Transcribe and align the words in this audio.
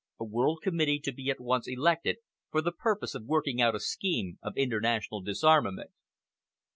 A 0.19 0.25
world 0.25 0.61
committee 0.63 0.99
to 1.01 1.11
be 1.11 1.29
at 1.29 1.39
once 1.39 1.67
elected 1.67 2.17
for 2.49 2.59
the 2.63 2.71
purpose 2.71 3.13
of 3.13 3.25
working 3.25 3.61
out 3.61 3.75
a 3.75 3.79
scheme 3.79 4.39
of 4.41 4.57
international 4.57 5.21
disarmament. 5.21 5.91